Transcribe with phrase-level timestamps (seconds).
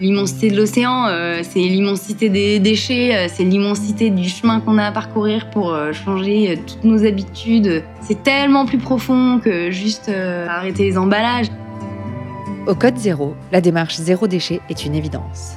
[0.00, 4.86] L'immensité de l'océan, euh, c'est l'immensité des déchets, euh, c'est l'immensité du chemin qu'on a
[4.86, 7.84] à parcourir pour euh, changer toutes nos habitudes.
[8.00, 11.48] C'est tellement plus profond que juste arrêter les emballages.
[12.66, 15.56] Au Code Zéro, la démarche zéro déchet est une évidence.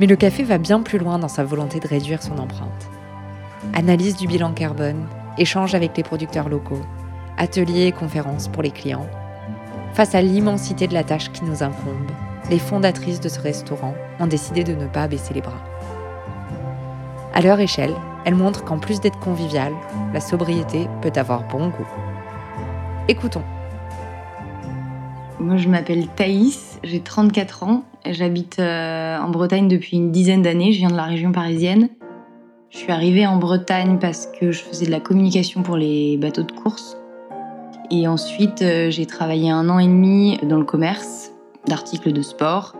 [0.00, 2.88] Mais le café va bien plus loin dans sa volonté de réduire son empreinte.
[3.74, 5.06] Analyse du bilan carbone,
[5.38, 6.82] échange avec les producteurs locaux,
[7.38, 9.06] ateliers et conférences pour les clients.
[9.94, 12.10] Face à l'immensité de la tâche qui nous incombe,
[12.50, 15.62] les fondatrices de ce restaurant ont décidé de ne pas baisser les bras.
[17.32, 19.72] À leur échelle, elles montrent qu'en plus d'être conviviale,
[20.12, 21.86] la sobriété peut avoir bon goût.
[23.08, 23.44] Écoutons.
[25.38, 30.72] Moi, je m'appelle Thaïs, j'ai 34 ans, j'habite euh, en Bretagne depuis une dizaine d'années,
[30.72, 31.88] je viens de la région parisienne.
[32.68, 36.42] Je suis arrivée en Bretagne parce que je faisais de la communication pour les bateaux
[36.42, 36.96] de course.
[37.90, 41.32] Et ensuite, euh, j'ai travaillé un an et demi dans le commerce
[41.66, 42.74] d'articles de sport.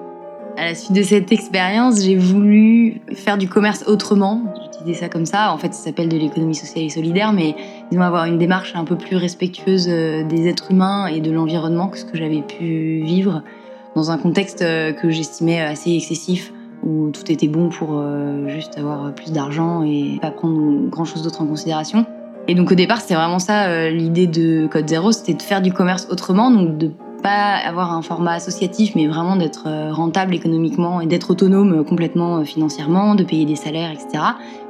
[0.56, 4.42] À la suite de cette expérience, j'ai voulu faire du commerce autrement.
[4.62, 5.52] J'utilisais ça comme ça.
[5.52, 7.54] En fait, ça s'appelle de l'économie sociale et solidaire, mais
[7.90, 11.88] disons avoir une démarche un peu plus respectueuse euh, des êtres humains et de l'environnement
[11.88, 13.42] que ce que j'avais pu vivre
[13.94, 18.76] dans un contexte euh, que j'estimais assez excessif où tout était bon pour euh, juste
[18.76, 22.06] avoir plus d'argent et pas prendre grand chose d'autre en considération.
[22.48, 25.72] Et donc au départ, c'était vraiment ça l'idée de Code Zéro, c'était de faire du
[25.72, 26.90] commerce autrement, donc de
[27.20, 31.84] pas avoir un format associatif, mais vraiment d'être euh, rentable économiquement et d'être autonome euh,
[31.84, 34.24] complètement euh, financièrement, de payer des salaires, etc.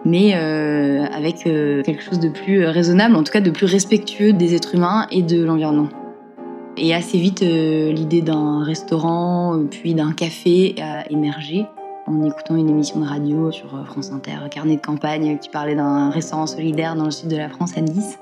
[0.04, 4.74] Mais avec quelque chose de plus raisonnable, en tout cas de plus respectueux des êtres
[4.74, 5.88] humains et de l'environnement.
[6.78, 11.66] Et assez vite, l'idée d'un restaurant, puis d'un café a émergé
[12.06, 16.08] en écoutant une émission de radio sur France Inter, Carnet de campagne, qui parlait d'un
[16.08, 18.18] restaurant solidaire dans le sud de la France à Nice.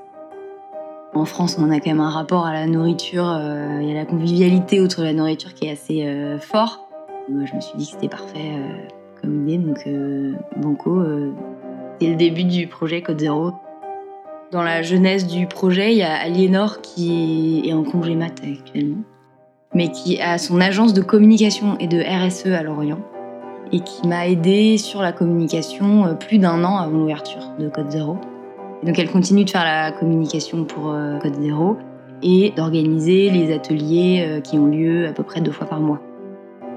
[1.15, 4.05] En France, on a quand même un rapport à la nourriture euh, et à la
[4.05, 6.87] convivialité autour de la nourriture qui est assez euh, fort.
[7.31, 8.89] Moi, je me suis dit que c'était parfait euh,
[9.21, 9.89] comme idée, donc
[10.57, 11.03] Banco,
[12.01, 13.53] c'est le début du projet Code Zéro.
[14.53, 19.03] Dans la jeunesse du projet, il y a Aliénor qui est en congé mat actuellement,
[19.75, 23.01] mais qui a son agence de communication et de RSE à Lorient
[23.73, 28.19] et qui m'a aidé sur la communication plus d'un an avant l'ouverture de Code Zéro.
[28.85, 31.77] Donc elle continue de faire la communication pour euh, Code Zéro
[32.23, 36.01] et d'organiser les ateliers euh, qui ont lieu à peu près deux fois par mois.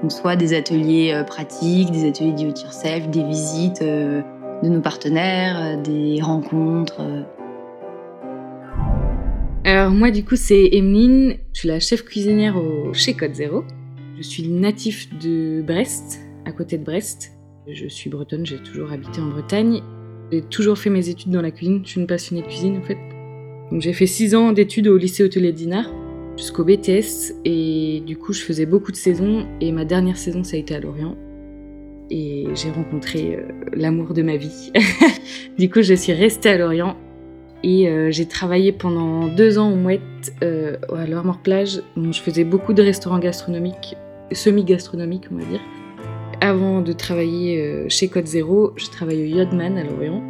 [0.02, 4.80] Donc soit des ateliers euh, pratiques, des ateliers do it yourself, des visites de nos
[4.80, 7.00] partenaires, des rencontres.
[9.64, 13.62] Alors moi du coup c'est Emeline, je suis la chef cuisinière au, chez Code Zéro.
[14.16, 17.32] Je suis natif de Brest, à côté de Brest.
[17.68, 19.82] Je suis bretonne, j'ai toujours habité en Bretagne
[20.32, 21.82] j'ai toujours fait mes études dans la cuisine.
[21.84, 22.96] Je suis une passionnée de cuisine en fait.
[23.70, 25.90] Donc j'ai fait 6 ans d'études au lycée hôtelier de Dinard
[26.36, 30.56] jusqu'au BTS et du coup je faisais beaucoup de saisons et ma dernière saison ça
[30.56, 31.16] a été à Lorient
[32.10, 33.42] et j'ai rencontré euh,
[33.74, 34.72] l'amour de ma vie.
[35.58, 36.96] du coup je suis restée à Lorient
[37.62, 40.00] et euh, j'ai travaillé pendant deux ans au Mouette
[40.42, 43.96] euh, à l'Armor Plage où je faisais beaucoup de restaurants gastronomiques,
[44.32, 45.60] semi-gastronomiques on va dire
[46.42, 50.20] avant de travailler euh, chez Code Zéro, je travaillais au Yodman à Lorient.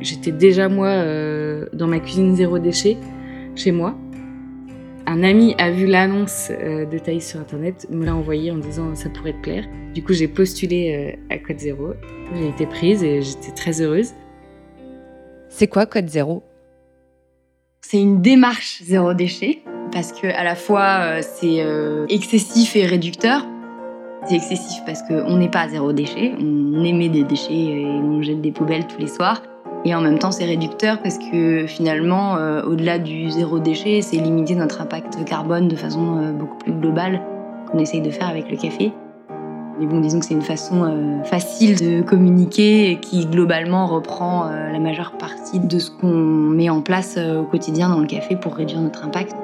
[0.00, 2.96] J'étais déjà moi euh, dans ma cuisine zéro déchet
[3.54, 3.94] chez moi.
[5.06, 8.94] Un ami a vu l'annonce euh, de Thaïs sur internet, me l'a envoyé en disant
[8.94, 9.66] ça pourrait te plaire.
[9.92, 11.92] Du coup, j'ai postulé à Code Zéro.
[12.34, 14.12] J'ai été prise et j'étais très heureuse.
[15.50, 16.42] C'est quoi Code Zéro?
[17.82, 19.58] C'est une démarche zéro déchet
[19.92, 21.58] parce que à la fois c'est
[22.08, 23.44] excessif et réducteur
[24.26, 28.22] c'est excessif parce qu'on n'est pas à zéro déchet, on émet des déchets et on
[28.22, 29.42] jette des poubelles tous les soirs.
[29.84, 34.16] Et en même temps, c'est réducteur parce que finalement, euh, au-delà du zéro déchet, c'est
[34.16, 37.22] limiter notre impact carbone de façon euh, beaucoup plus globale
[37.70, 38.92] qu'on essaye de faire avec le café.
[39.78, 44.78] Mais bon, disons que c'est une façon euh, facile de communiquer qui globalement reprend la
[44.78, 48.82] majeure partie de ce qu'on met en place au quotidien dans le café pour réduire
[48.82, 49.34] notre impact.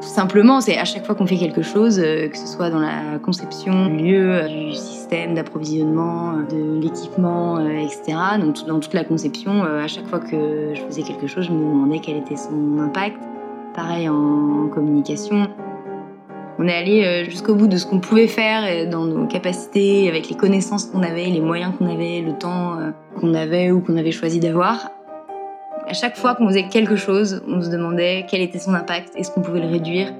[0.00, 2.78] Tout simplement, c'est à chaque fois qu'on fait quelque chose, euh, que ce soit dans
[2.78, 8.16] la conception du lieu, euh, du système d'approvisionnement, euh, de l'équipement, etc.
[8.40, 11.58] Donc dans toute la conception, à chaque fois que je faisais quelque chose, je me
[11.58, 13.18] demandais quel était son impact.
[13.74, 15.48] Pareil en communication.
[16.58, 20.36] On est allé jusqu'au bout de ce qu'on pouvait faire dans nos capacités, avec les
[20.36, 22.76] connaissances qu'on avait, les moyens qu'on avait, le temps
[23.18, 24.90] qu'on avait ou qu'on avait choisi d'avoir.
[25.86, 29.30] À chaque fois qu'on faisait quelque chose, on se demandait quel était son impact, est-ce
[29.30, 30.12] qu'on pouvait le réduire.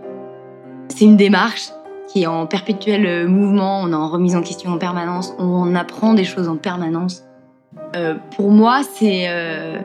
[0.89, 1.71] C'est une démarche
[2.13, 5.75] qui est en perpétuel euh, mouvement, on est en remise en question en permanence, on
[5.75, 7.25] apprend des choses en permanence.
[7.95, 9.79] Euh, pour moi, c'est euh,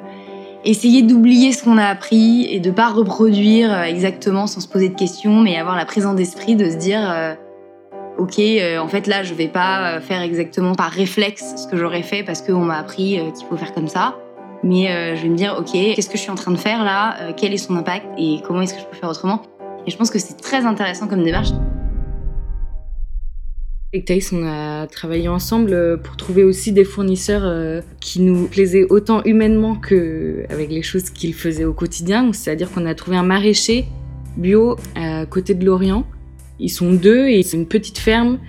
[0.64, 4.90] essayer d'oublier ce qu'on a appris et de ne pas reproduire exactement sans se poser
[4.90, 7.36] de questions, mais avoir la présence d'esprit de se dire
[8.18, 8.40] ok,
[8.80, 12.42] en fait là, je vais pas faire exactement par réflexe ce que j'aurais fait parce
[12.42, 14.16] qu'on m'a appris qu'il faut faire comme ça.
[14.68, 17.32] Mais je vais me dire, ok, qu'est-ce que je suis en train de faire là?
[17.38, 18.08] Quel est son impact?
[18.18, 19.44] Et comment est-ce que je peux faire autrement?
[19.86, 21.50] Et je pense que c'est très intéressant comme démarche.
[23.94, 29.22] Avec Thaïs, on a travaillé ensemble pour trouver aussi des fournisseurs qui nous plaisaient autant
[29.24, 32.34] humainement qu'avec les choses qu'ils faisaient au quotidien.
[32.34, 33.86] C'est-à-dire qu'on a trouvé un maraîcher
[34.36, 36.06] bio à côté de Lorient.
[36.60, 38.40] Ils sont deux et c'est une petite ferme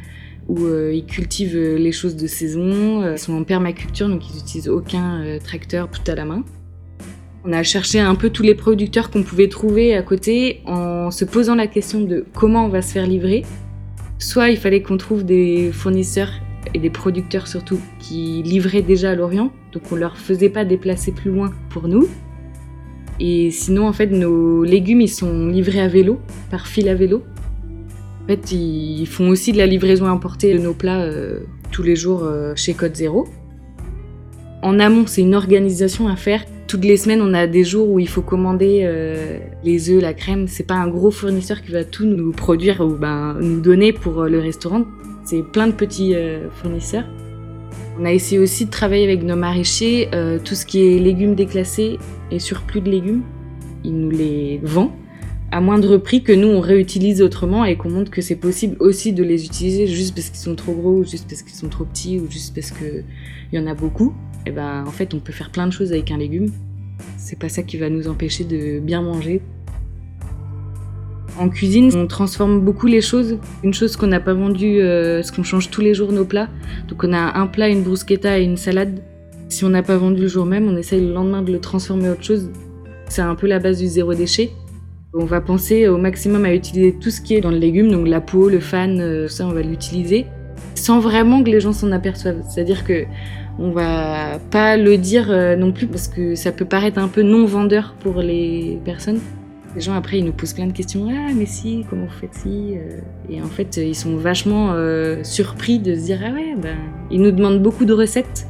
[0.49, 3.03] où euh, ils cultivent euh, les choses de saison.
[3.03, 6.45] Euh, ils sont en permaculture, donc ils n'utilisent aucun tracteur, tout à la main.
[7.45, 11.25] On a cherché un peu tous les producteurs qu'on pouvait trouver à côté en se
[11.25, 13.45] posant la question de comment on va se faire livrer.
[14.19, 16.33] Soit il fallait qu'on trouve des fournisseurs
[16.75, 21.13] et des producteurs surtout qui livraient déjà à Lorient, donc on leur faisait pas déplacer
[21.13, 22.09] plus loin pour nous.
[23.21, 26.19] Et sinon, en fait, nos légumes, ils sont livrés à vélo,
[26.51, 27.23] par fil à vélo.
[28.27, 31.95] En fait, ils font aussi de la livraison importée de nos plats euh, tous les
[31.95, 33.29] jours euh, chez Code Zéro.
[34.63, 36.45] En amont, c'est une organisation à faire.
[36.67, 40.13] Toutes les semaines, on a des jours où il faut commander euh, les œufs, la
[40.13, 40.49] crème.
[40.49, 44.25] C'est pas un gros fournisseur qui va tout nous produire ou ben, nous donner pour
[44.25, 44.83] le restaurant.
[45.23, 46.17] C'est plein de petits
[46.61, 47.05] fournisseurs.
[48.01, 50.09] On a essayé aussi de travailler avec nos maraîchers
[50.45, 51.99] tout ce qui est légumes déclassés
[52.33, 53.23] et surplus de légumes.
[53.85, 54.91] Ils nous les vendent
[55.53, 59.13] à moindre prix que nous on réutilise autrement et qu'on montre que c'est possible aussi
[59.13, 61.85] de les utiliser juste parce qu'ils sont trop gros ou juste parce qu'ils sont trop
[61.85, 63.05] petits ou juste parce qu'il
[63.53, 64.13] y en a beaucoup.
[64.45, 66.51] Et ben en fait on peut faire plein de choses avec un légume.
[67.17, 69.41] C'est pas ça qui va nous empêcher de bien manger.
[71.39, 73.39] En cuisine, on transforme beaucoup les choses.
[73.63, 76.49] Une chose qu'on n'a pas vendue, euh, ce qu'on change tous les jours nos plats.
[76.89, 79.03] Donc on a un plat, une bruschetta et une salade.
[79.51, 82.09] Si on n'a pas vendu le jour même, on essaye le lendemain de le transformer
[82.09, 82.51] en autre chose.
[83.09, 84.51] C'est un peu la base du zéro déchet.
[85.19, 88.07] On va penser au maximum à utiliser tout ce qui est dans le légume, donc
[88.07, 90.27] la peau, le fan, euh, ça on va l'utiliser,
[90.75, 92.43] sans vraiment que les gens s'en aperçoivent.
[92.47, 93.05] C'est-à-dire que
[93.59, 97.23] on va pas le dire euh, non plus parce que ça peut paraître un peu
[97.23, 99.21] non vendeur pour les personnes.
[99.75, 101.09] Les gens après ils nous posent plein de questions.
[101.11, 102.99] Ah mais si, comment vous faites si euh?
[103.31, 104.75] Et en fait ils sont vachement
[105.23, 106.77] surpris de se dire ah ouais ben
[107.11, 108.47] ils nous demandent beaucoup de recettes.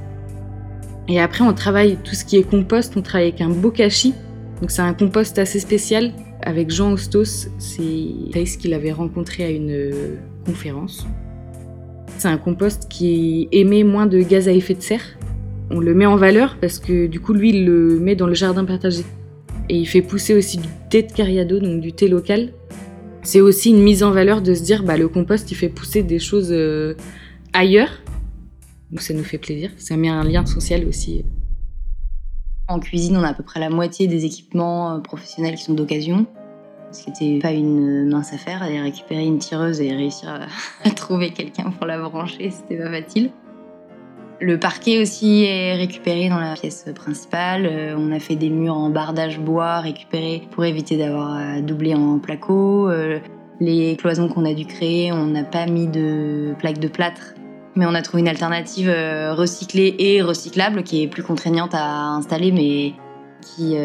[1.07, 2.97] Et après on travaille tout ce qui est compost.
[2.97, 4.15] On travaille avec un bokashi.
[4.61, 6.13] Donc c'est un compost assez spécial
[6.43, 7.49] avec Jean Ostos.
[7.59, 11.07] C'est Thaïs qu'il avait rencontré à une euh, conférence.
[12.19, 15.19] C'est un compost qui émet moins de gaz à effet de serre.
[15.71, 18.35] On le met en valeur parce que du coup lui il le met dans le
[18.35, 19.03] jardin partagé
[19.69, 22.53] et il fait pousser aussi du thé de cariado, donc du thé local.
[23.23, 26.03] C'est aussi une mise en valeur de se dire bah le compost il fait pousser
[26.03, 26.95] des choses euh,
[27.53, 27.91] ailleurs.
[28.91, 29.71] Donc ça nous fait plaisir.
[29.77, 31.25] Ça met un lien social aussi.
[32.69, 35.75] En cuisine, on a à peu près la moitié des équipements euh, professionnels qui sont
[35.75, 36.27] d'occasion.
[36.91, 40.41] Ce qui n'était pas une mince affaire, aller récupérer une tireuse et réussir
[40.85, 43.31] à, trouver quelqu'un pour la brancher, c'était pas facile.
[44.41, 47.67] Le parquet aussi est récupéré dans la pièce principale.
[47.67, 51.95] Euh, on a fait des murs en bardage bois récupérés pour éviter d'avoir à doubler
[51.95, 52.91] en placo.
[52.91, 53.19] Euh,
[53.61, 57.35] les cloisons qu'on a dû créer, on n'a pas mis de plaques de plâtre,
[57.77, 62.09] mais on a trouvé une alternative euh, recyclée et recyclable qui est plus contraignante à
[62.09, 62.95] installer, mais
[63.43, 63.77] qui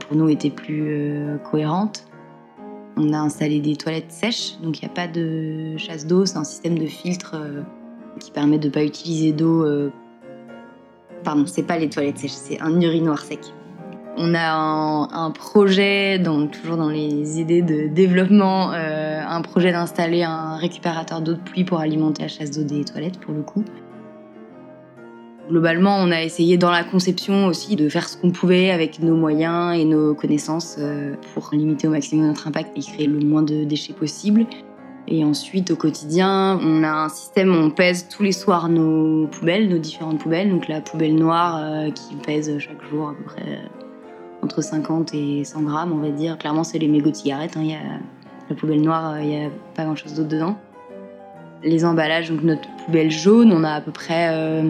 [0.00, 2.06] pour nous était plus cohérente.
[2.96, 6.38] On a installé des toilettes sèches, donc il n'y a pas de chasse d'eau, c'est
[6.38, 7.36] un système de filtre
[8.18, 9.64] qui permet de ne pas utiliser d'eau.
[9.64, 9.92] Euh...
[11.22, 13.40] Pardon, c'est pas les toilettes sèches, c'est un urinoir sec.
[14.18, 20.22] On a un, projet, donc toujours dans les idées de développement, euh, un projet d'installer
[20.22, 23.64] un récupérateur d'eau de pluie pour alimenter la chasse d'eau des toilettes pour le coup.
[25.48, 29.16] Globalement, on a essayé dans la conception aussi de faire ce qu'on pouvait avec nos
[29.16, 33.42] moyens et nos connaissances euh, pour limiter au maximum notre impact et créer le moins
[33.42, 34.46] de déchets possible.
[35.08, 39.26] Et ensuite, au quotidien, on a un système où on pèse tous les soirs nos
[39.26, 40.50] poubelles, nos différentes poubelles.
[40.50, 43.58] Donc la poubelle noire euh, qui pèse chaque jour à peu près
[44.42, 46.38] entre 50 et 100 grammes, on va dire.
[46.38, 47.56] Clairement, c'est les mégots de cigarettes.
[47.56, 47.62] Hein.
[47.62, 47.78] Y a,
[48.50, 50.56] la poubelle noire, il n'y a pas grand-chose d'autre dedans.
[51.62, 54.64] Les emballages, donc notre poubelle jaune, on a à peu près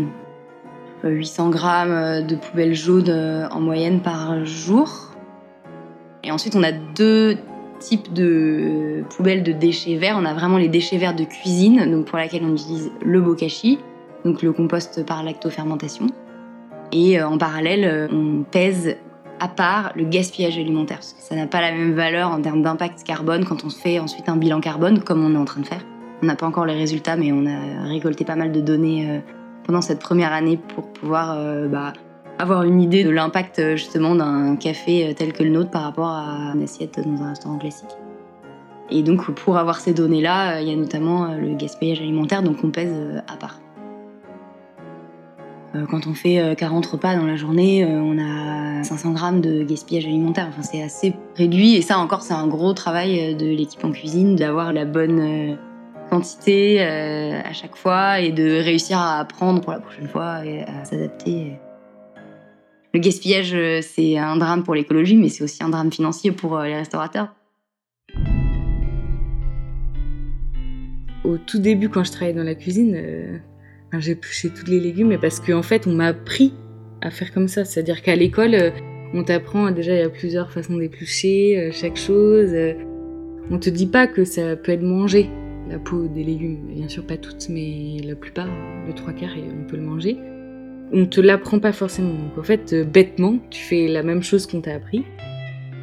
[1.02, 5.12] 800 euh, grammes de poubelle jaune en moyenne par jour.
[6.22, 7.38] Et ensuite, on a deux
[7.82, 10.16] type de poubelle de déchets verts.
[10.18, 13.78] On a vraiment les déchets verts de cuisine, donc pour laquelle on utilise le bokashi,
[14.24, 16.06] donc le compost par lactofermentation.
[16.92, 18.96] Et euh, en parallèle, euh, on pèse
[19.42, 22.62] à part le gaspillage alimentaire, parce que ça n'a pas la même valeur en termes
[22.62, 25.66] d'impact carbone quand on fait ensuite un bilan carbone, comme on est en train de
[25.66, 25.84] faire.
[26.22, 29.18] On n'a pas encore les résultats, mais on a récolté pas mal de données euh,
[29.64, 31.36] pendant cette première année pour pouvoir
[31.68, 31.92] bah,
[32.38, 35.82] avoir une idée de l'impact euh, justement d'un café euh, tel que le nôtre par
[35.82, 37.90] rapport à une assiette dans un restaurant classique.
[38.90, 42.70] Et donc, pour avoir ces données-là, il y a notamment le gaspillage alimentaire, donc on
[42.70, 42.92] pèse
[43.26, 43.61] à part.
[45.90, 50.46] Quand on fait 40 repas dans la journée, on a 500 grammes de gaspillage alimentaire.
[50.50, 51.76] Enfin, c'est assez réduit.
[51.76, 55.56] Et ça encore, c'est un gros travail de l'équipe en cuisine, d'avoir la bonne
[56.10, 60.84] quantité à chaque fois et de réussir à apprendre pour la prochaine fois et à
[60.84, 61.58] s'adapter.
[62.92, 66.74] Le gaspillage, c'est un drame pour l'écologie, mais c'est aussi un drame financier pour les
[66.74, 67.34] restaurateurs.
[71.24, 73.38] Au tout début, quand je travaillais dans la cuisine, euh,
[74.00, 76.54] j'ai poussé tous les légumes, mais parce qu'en fait, on m'a appris
[77.00, 77.64] à faire comme ça.
[77.64, 78.70] C'est-à-dire qu'à l'école, euh,
[79.14, 82.50] on t'apprend déjà il y a plusieurs façons d'éplucher euh, chaque chose.
[83.50, 85.28] on te dit pas que ça peut être mangé,
[85.68, 86.68] la peau des légumes.
[86.74, 88.48] Bien sûr, pas toutes, mais la plupart,
[88.86, 90.16] le trois quarts, on peut le manger.
[90.94, 92.14] On te l'apprend pas forcément.
[92.14, 95.04] Donc en fait, bêtement, tu fais la même chose qu'on t'a appris.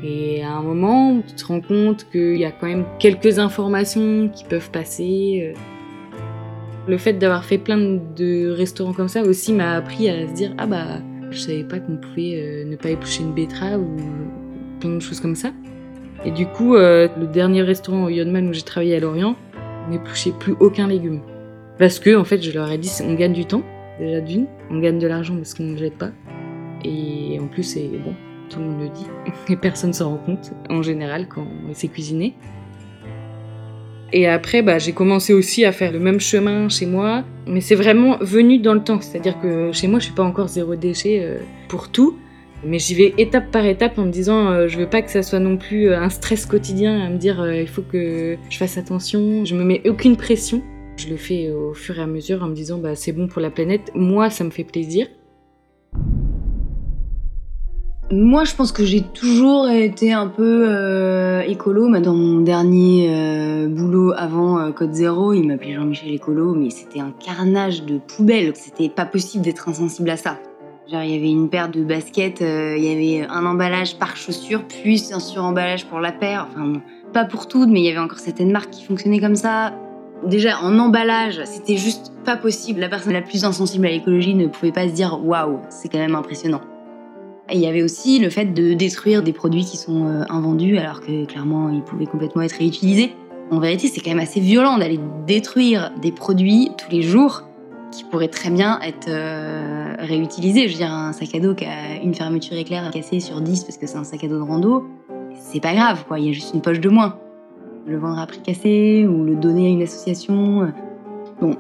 [0.04, 4.30] Et à un moment, tu te rends compte qu'il y a quand même quelques informations
[4.30, 5.54] qui peuvent passer.
[6.90, 10.56] Le fait d'avoir fait plein de restaurants comme ça aussi m'a appris à se dire
[10.58, 13.96] ah bah je savais pas qu'on pouvait euh, ne pas éplucher une betterave ou
[14.80, 15.52] plein de choses comme ça.
[16.26, 19.36] Et du coup, euh, le dernier restaurant au Yodman où j'ai travaillé à Lorient,
[19.86, 21.22] on n'épluchait plus aucun légume.
[21.78, 23.62] Parce que en fait, je leur ai dit on gagne du temps
[24.00, 26.10] déjà d'une, on gagne de l'argent parce qu'on ne jette pas.
[26.84, 28.16] Et en plus, c'est bon,
[28.50, 29.06] tout le monde le dit,
[29.54, 32.34] et personne s'en rend compte en général quand c'est cuisiné.
[34.12, 37.76] Et après, bah, j'ai commencé aussi à faire le même chemin chez moi, mais c'est
[37.76, 39.02] vraiment venu dans le temps.
[39.02, 41.38] C'est-à-dire que chez moi, je suis pas encore zéro déchet euh,
[41.68, 42.18] pour tout,
[42.64, 45.22] mais j'y vais étape par étape en me disant, euh, je veux pas que ça
[45.22, 48.78] soit non plus euh, un stress quotidien à me dire, il faut que je fasse
[48.78, 49.46] attention.
[49.46, 50.64] Je me mets aucune pression.
[50.98, 53.42] Je le fais au fur et à mesure en me disant, bah, c'est bon pour
[53.42, 53.92] la planète.
[53.94, 55.08] Moi, ça me fait plaisir.
[58.12, 61.96] Moi, je pense que j'ai toujours été un peu euh, écolo.
[62.00, 67.02] dans mon dernier euh, boulot avant euh, Code Zéro, il m'appelait Jean-Michel Écolo, mais c'était
[67.02, 68.54] un carnage de poubelles.
[68.56, 70.40] C'était pas possible d'être insensible à ça.
[70.92, 74.64] Genre, il y avait une paire de baskets, il y avait un emballage par chaussure,
[74.64, 76.48] plus un suremballage pour la paire.
[76.50, 76.82] Enfin,
[77.14, 79.74] pas pour toutes, mais il y avait encore certaines marques qui fonctionnaient comme ça.
[80.26, 82.80] Déjà, en emballage, c'était juste pas possible.
[82.80, 86.00] La personne la plus insensible à l'écologie ne pouvait pas se dire waouh, c'est quand
[86.00, 86.62] même impressionnant.
[87.52, 90.78] Et il y avait aussi le fait de détruire des produits qui sont euh, invendus
[90.78, 93.14] alors que clairement ils pouvaient complètement être réutilisés.
[93.52, 97.44] En vérité, c'est quand même assez violent d'aller détruire des produits tous les jours
[97.92, 100.68] qui pourraient très bien être euh, réutilisés.
[100.68, 103.64] Je veux dire, un sac à dos qui a une fermeture éclair cassée sur 10
[103.64, 104.86] parce que c'est un sac à dos de rando,
[105.34, 106.20] c'est pas grave, quoi.
[106.20, 107.18] Il y a juste une poche de moins.
[107.88, 110.64] Le vendre à prix cassé ou le donner à une association.
[110.64, 110.68] Euh,
[111.42, 111.56] bon,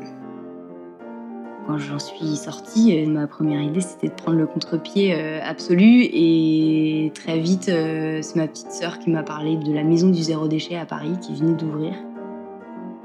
[1.69, 6.01] quand j'en suis sortie, euh, ma première idée c'était de prendre le contre-pied euh, absolu
[6.01, 10.19] et très vite euh, c'est ma petite sœur qui m'a parlé de la maison du
[10.23, 11.93] zéro déchet à Paris qui venait d'ouvrir.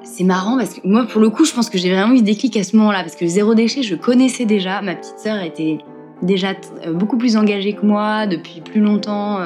[0.02, 2.23] C'est marrant parce que moi pour le coup je pense que j'ai vraiment eu ce
[2.23, 5.42] déclic à ce moment-là parce que le zéro déchet je connaissais déjà, ma petite sœur
[5.42, 5.76] était
[6.23, 6.54] déjà
[6.94, 9.40] beaucoup plus engagée que moi depuis plus longtemps.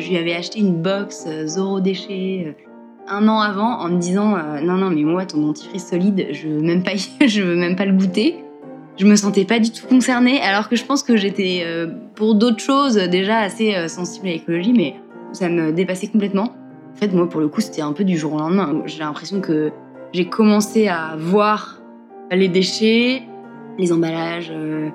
[0.00, 2.56] je lui avais acheté une box zéro déchet
[3.06, 6.60] un an avant en me disant non non mais moi ton dentifrice solide je veux
[6.60, 6.92] même pas
[7.26, 8.43] je veux même pas le goûter
[8.96, 12.34] je me sentais pas du tout concernée, alors que je pense que j'étais euh, pour
[12.34, 14.94] d'autres choses déjà assez euh, sensible à l'écologie, mais
[15.32, 16.54] ça me dépassait complètement.
[16.94, 18.82] En fait, moi, pour le coup, c'était un peu du jour au lendemain.
[18.86, 19.72] J'ai l'impression que
[20.12, 21.80] j'ai commencé à voir
[22.30, 23.22] les déchets,
[23.78, 24.90] les emballages, euh,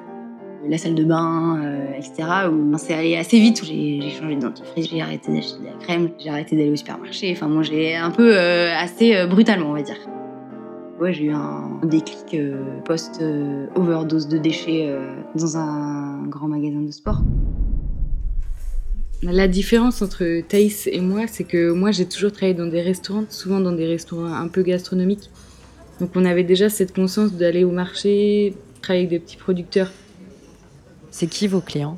[0.65, 1.59] la salle de bain,
[1.97, 2.23] etc.
[2.51, 6.09] Où c'est allé assez vite, j'ai changé de dentifrice, j'ai arrêté d'acheter de la crème,
[6.19, 7.31] j'ai arrêté d'aller au supermarché.
[7.31, 9.97] Enfin, moi, j'ai un peu assez brutalement, on va dire.
[10.99, 16.91] Ouais, j'ai eu un déclic euh, post-overdose de déchets euh, dans un grand magasin de
[16.91, 17.21] sport.
[19.21, 23.23] La différence entre Thaïs et moi, c'est que moi j'ai toujours travaillé dans des restaurants,
[23.29, 25.29] souvent dans des restaurants un peu gastronomiques.
[26.01, 29.91] Donc on avait déjà cette conscience d'aller au marché, travailler avec des petits producteurs.
[31.11, 31.97] C'est qui vos clients?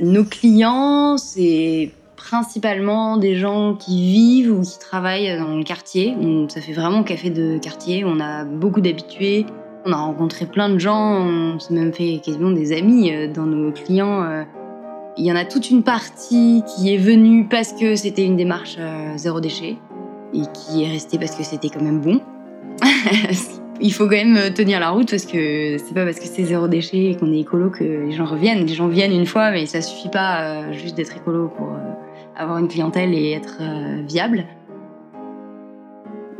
[0.00, 6.14] Nos clients, c'est principalement des gens qui vivent ou qui travaillent dans le quartier.
[6.48, 8.04] ça fait vraiment café de quartier.
[8.04, 9.46] On a beaucoup d'habitués.
[9.86, 11.26] On a rencontré plein de gens.
[11.26, 14.22] On s'est même fait quasiment des amis euh, dans nos clients.
[14.22, 14.44] Euh.
[15.16, 18.76] Il y en a toute une partie qui est venue parce que c'était une démarche
[18.78, 19.76] euh, zéro déchet
[20.34, 22.20] et qui est restée parce que c'était quand même bon.
[23.82, 26.68] Il faut quand même tenir la route parce que c'est pas parce que c'est zéro
[26.68, 28.66] déchet et qu'on est écolo que les gens reviennent.
[28.66, 31.70] Les gens viennent une fois, mais ça suffit pas juste d'être écolo pour
[32.36, 34.44] avoir une clientèle et être euh, viable.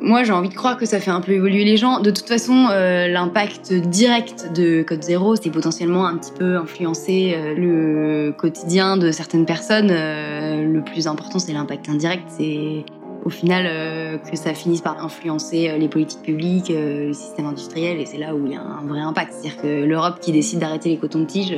[0.03, 2.01] Moi, j'ai envie de croire que ça fait un peu évoluer les gens.
[2.01, 7.35] De toute façon, euh, l'impact direct de Code Zéro, c'est potentiellement un petit peu influencer
[7.37, 9.89] euh, le quotidien de certaines personnes.
[9.89, 12.25] le plus important, c'est l'impact indirect.
[12.29, 12.85] C'est
[13.27, 18.17] au final que ça finisse par influencer les politiques publiques, le système industriel, et c'est
[18.17, 19.35] là où il y a un vrai impact.
[19.35, 21.55] C'est-à-dire que l'Europe qui décide d'arrêter les cotons-tiges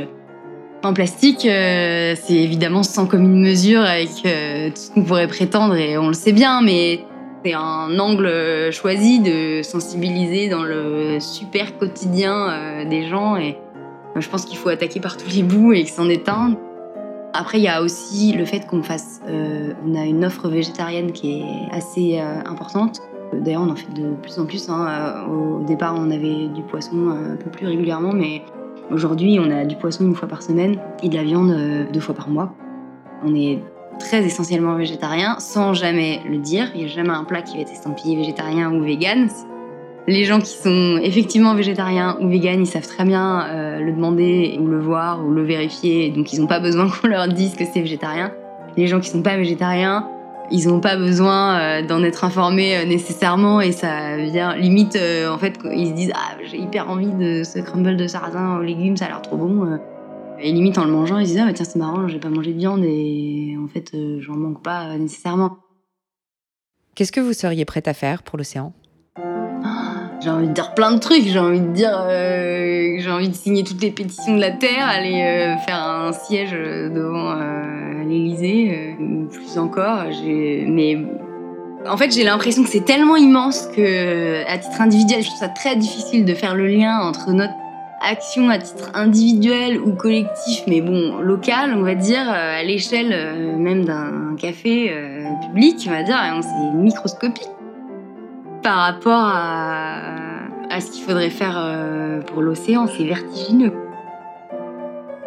[0.84, 6.08] en plastique, c'est évidemment sans commune mesure avec tout ce qu'on pourrait prétendre, et on
[6.08, 7.04] le sait bien, mais
[7.44, 13.56] c'est un angle choisi de sensibiliser dans le super quotidien des gens, et
[14.16, 16.56] je pense qu'il faut attaquer par tous les bouts et que est un.
[17.34, 21.12] Après, il y a aussi le fait qu'on fasse, euh, on a une offre végétarienne
[21.12, 23.00] qui est assez euh, importante.
[23.32, 24.68] D'ailleurs, on en fait de plus en plus.
[24.68, 24.86] Hein.
[24.86, 28.42] Euh, au départ, on avait du poisson un peu plus régulièrement, mais
[28.90, 31.54] aujourd'hui, on a du poisson une fois par semaine et de la viande
[31.92, 32.54] deux fois par mois.
[33.24, 33.58] On est
[33.98, 36.70] très essentiellement végétarien, sans jamais le dire.
[36.74, 39.28] Il n'y a jamais un plat qui va être estampillé végétarien ou vegan.
[40.08, 44.58] Les gens qui sont effectivement végétariens ou véganes, ils savent très bien euh, le demander
[44.60, 47.64] ou le voir ou le vérifier, donc ils n'ont pas besoin qu'on leur dise que
[47.64, 48.32] c'est végétarien.
[48.76, 50.08] Les gens qui sont pas végétariens,
[50.50, 55.38] ils n'ont pas besoin euh, d'en être informés euh, nécessairement et ça vient limite en
[55.38, 58.96] fait ils se disent ah j'ai hyper envie de ce crumble de sarrasin aux légumes,
[58.96, 59.78] ça a l'air trop bon.
[60.44, 62.30] Et limite en le mangeant, ils se disent ah bah, tiens c'est marrant, j'ai pas
[62.30, 65.58] mangé de viande et en fait j'en manque pas nécessairement.
[66.94, 68.74] Qu'est-ce que vous seriez prête à faire pour l'océan?
[70.22, 71.26] J'ai envie de dire plein de trucs.
[71.26, 74.86] J'ai envie de dire, euh, j'ai envie de signer toutes les pétitions de la terre,
[74.86, 77.61] aller euh, faire un siège devant euh,
[78.12, 80.04] l'Élysée, ou plus encore.
[80.24, 80.98] Mais
[81.86, 85.48] en fait, j'ai l'impression que c'est tellement immense que, à titre individuel, je trouve ça
[85.48, 87.54] très difficile de faire le lien entre notre
[88.00, 93.84] action à titre individuel ou collectif, mais bon, local, on va dire, à l'échelle même
[93.84, 94.92] d'un café
[95.46, 97.48] public, on va dire, c'est microscopique
[98.62, 102.86] par rapport à, ce qu'il faudrait faire euh, pour l'océan.
[102.86, 103.72] C'est vertigineux.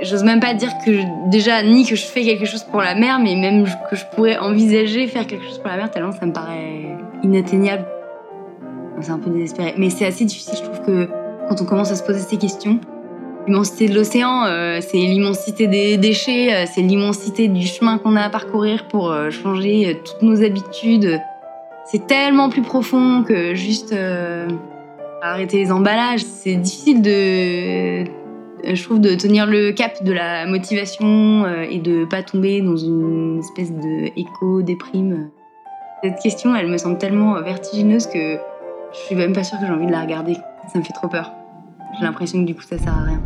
[0.10, 3.20] J'ose même pas dire que déjà ni que je fais quelque chose pour la mer,
[3.20, 6.34] mais même que je pourrais envisager faire quelque chose pour la mer, tellement ça me
[6.34, 7.86] paraît inatteignable.
[9.02, 9.74] C'est un peu désespéré.
[9.78, 11.10] Mais c'est assez difficile, je trouve, que
[11.50, 12.80] quand on commence à se poser ces questions,
[13.48, 18.22] l'immensité de l'océan, euh, c'est l'immensité des déchets, euh, c'est l'immensité du chemin qu'on a
[18.22, 21.20] à parcourir pour changer toutes nos habitudes,
[21.86, 24.48] c'est tellement plus profond que juste euh,
[25.22, 26.24] arrêter les emballages.
[26.24, 28.04] C'est difficile de,
[28.74, 32.78] je trouve, de tenir le cap de la motivation euh, et de pas tomber dans
[32.78, 35.30] une espèce de écho-déprime.
[36.04, 38.38] Cette question, elle me semble tellement vertigineuse que
[38.94, 40.36] je suis même pas sûre que j'ai envie de la regarder.
[40.72, 41.32] Ça me fait trop peur.
[41.98, 43.22] J'ai l'impression que du coup, ça sert à rien.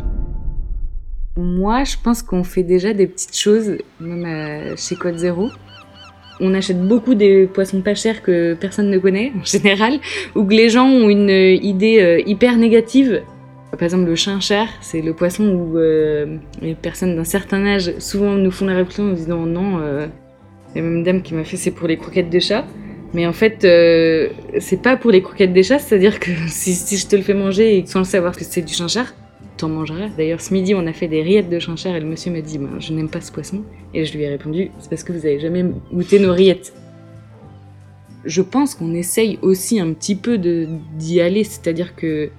[1.36, 5.48] Moi, je pense qu'on fait déjà des petites choses, même euh, chez Code Zéro
[6.40, 10.00] on achète beaucoup des poissons pas chers que personne ne connaît en général,
[10.34, 13.22] ou que les gens ont une idée euh, hyper négative.
[13.72, 18.34] Par exemple, le chinchard, c'est le poisson où euh, les personnes d'un certain âge souvent
[18.34, 19.78] nous font la réflexion en disant non.
[19.80, 20.06] Euh,
[20.74, 22.64] la même dame qui m'a fait c'est pour les croquettes de chat.
[23.12, 23.66] Mais en fait,
[24.60, 27.34] c'est pas pour les croquettes des chats, c'est-à-dire que si, si, je te le fais
[27.34, 29.12] manger et sans le savoir que c'est du chinchard,
[29.60, 30.08] t'en mangeras.
[30.16, 32.58] D'ailleurs, ce midi, on a fait des rillettes de chinchard et le monsieur m'a dit
[32.58, 33.62] bah, Je n'aime pas ce poisson.
[33.94, 36.72] Et je lui ai répondu C'est parce que vous avez jamais goûté nos rillettes.
[38.24, 42.30] Je pense qu'on essaye aussi un petit peu d'y aller, c'est-à-dire que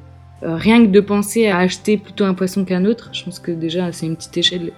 [0.43, 3.51] euh, rien que de penser à acheter plutôt un poisson qu'un autre, je pense que
[3.51, 4.71] déjà c'est une petite échelle.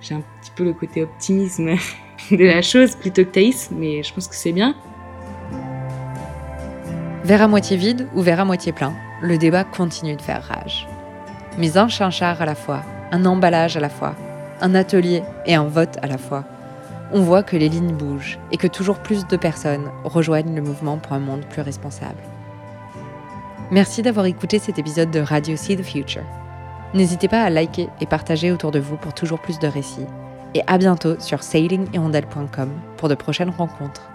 [0.00, 1.70] J'ai un petit peu le côté optimisme
[2.30, 4.74] de la chose plutôt que Thaïs, mais je pense que c'est bien.
[7.24, 8.92] Verre à moitié vide ou verre à moitié plein,
[9.22, 10.86] le débat continue de faire rage
[11.58, 14.14] mais un chinchard à la fois, un emballage à la fois,
[14.60, 16.44] un atelier et un vote à la fois.
[17.12, 20.98] On voit que les lignes bougent et que toujours plus de personnes rejoignent le mouvement
[20.98, 22.18] pour un monde plus responsable.
[23.70, 26.22] Merci d'avoir écouté cet épisode de Radio See the Future.
[26.92, 30.06] N'hésitez pas à liker et partager autour de vous pour toujours plus de récits.
[30.54, 34.08] Et à bientôt sur sailinghirondelle.com pour de prochaines rencontres.